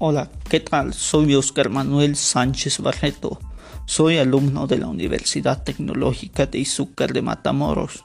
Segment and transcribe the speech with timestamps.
[0.00, 0.94] Hola, ¿qué tal?
[0.94, 3.40] Soy Oscar Manuel Sánchez Barreto.
[3.84, 8.04] Soy alumno de la Universidad Tecnológica de Izúcar de Matamoros.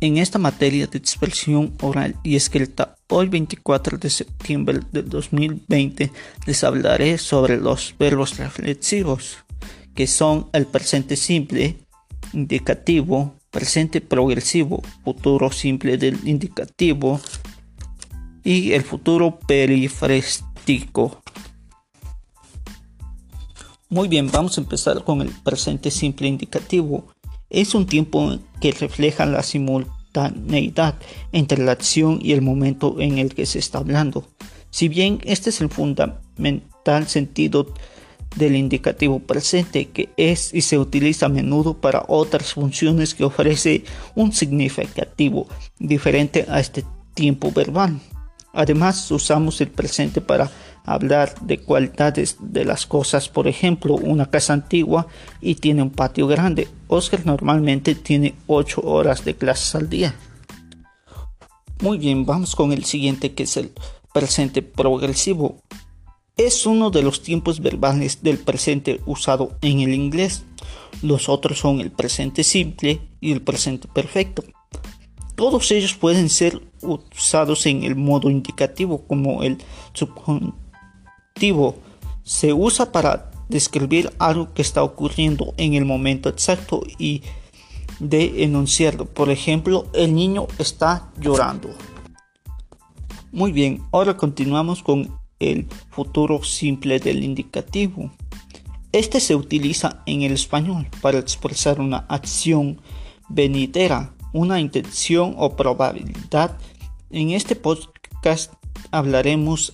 [0.00, 6.10] En esta materia de expresión oral y escrita, hoy 24 de septiembre del 2020,
[6.46, 9.44] les hablaré sobre los verbos reflexivos,
[9.94, 11.76] que son el presente simple,
[12.32, 17.20] indicativo, presente progresivo, futuro simple del indicativo
[18.42, 20.47] y el futuro periférico
[23.90, 27.06] muy bien, vamos a empezar con el presente simple indicativo.
[27.48, 30.96] Es un tiempo que refleja la simultaneidad
[31.32, 34.28] entre la acción y el momento en el que se está hablando.
[34.70, 37.72] Si bien este es el fundamental sentido
[38.36, 43.84] del indicativo presente que es y se utiliza a menudo para otras funciones que ofrece
[44.14, 47.98] un significativo diferente a este tiempo verbal.
[48.52, 50.50] Además, usamos el presente para
[50.84, 53.28] hablar de cualidades de las cosas.
[53.28, 55.06] Por ejemplo, una casa antigua
[55.40, 56.68] y tiene un patio grande.
[56.88, 60.14] Oscar normalmente tiene 8 horas de clases al día.
[61.80, 63.70] Muy bien, vamos con el siguiente que es el
[64.12, 65.62] presente progresivo.
[66.36, 70.44] Es uno de los tiempos verbales del presente usado en el inglés.
[71.02, 74.42] Los otros son el presente simple y el presente perfecto.
[75.38, 79.58] Todos ellos pueden ser usados en el modo indicativo como el
[79.92, 81.76] subjuntivo.
[82.24, 87.22] Se usa para describir algo que está ocurriendo en el momento exacto y
[88.00, 89.04] de enunciarlo.
[89.06, 91.70] Por ejemplo, el niño está llorando.
[93.30, 98.10] Muy bien, ahora continuamos con el futuro simple del indicativo.
[98.90, 102.80] Este se utiliza en el español para expresar una acción
[103.28, 106.58] venidera una intención o probabilidad.
[107.10, 108.52] En este podcast
[108.90, 109.72] hablaremos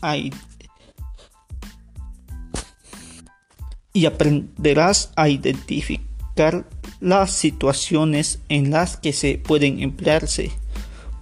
[3.92, 6.66] y aprenderás a identificar
[7.00, 10.50] las situaciones en las que se pueden emplearse.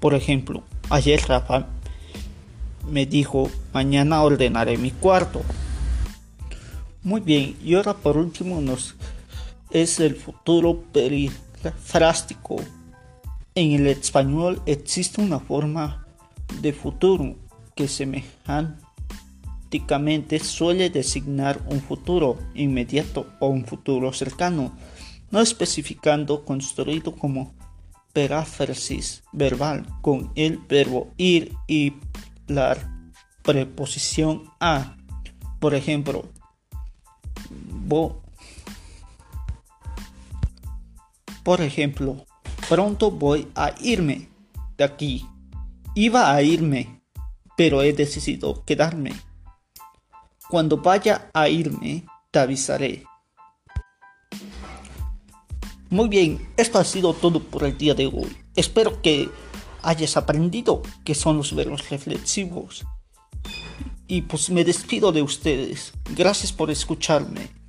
[0.00, 1.66] Por ejemplo, ayer Rafa
[2.88, 5.42] me dijo, mañana ordenaré mi cuarto.
[7.02, 8.94] Muy bien, y ahora por último nos
[9.70, 12.56] es el futuro perifrástico.
[13.54, 16.06] En el español existe una forma
[16.62, 17.36] de futuro
[17.74, 24.74] que semánticamente suele designar un futuro inmediato o un futuro cercano,
[25.30, 27.52] no especificando construido como
[28.14, 31.92] peráfrasis verbal con el verbo ir y
[32.46, 32.78] la
[33.42, 34.96] preposición a.
[35.60, 36.24] Por ejemplo,
[41.44, 42.24] por ejemplo,
[42.68, 44.28] Pronto voy a irme
[44.76, 45.26] de aquí.
[45.94, 47.02] Iba a irme,
[47.56, 49.12] pero he decidido quedarme.
[50.48, 53.04] Cuando vaya a irme, te avisaré.
[55.90, 58.34] Muy bien, esto ha sido todo por el día de hoy.
[58.56, 59.28] Espero que
[59.82, 62.84] hayas aprendido qué son los verbos reflexivos.
[64.06, 65.92] Y pues me despido de ustedes.
[66.14, 67.61] Gracias por escucharme.